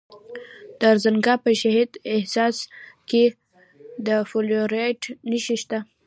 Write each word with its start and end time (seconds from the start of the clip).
د 0.79 0.81
ارزګان 0.91 1.39
په 1.45 1.51
شهید 1.61 1.91
حساس 2.23 2.57
کې 3.09 3.23
د 4.07 4.07
فلورایټ 4.29 5.01
نښې 5.29 5.55
شته. 5.61 5.79